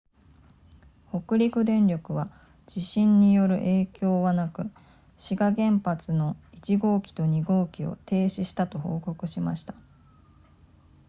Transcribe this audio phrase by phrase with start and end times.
[1.11, 2.31] 北陸電力は
[2.65, 4.71] 地震による影響はなく
[5.19, 9.75] 志賀原発の1号機と2号機を停止したと報告しました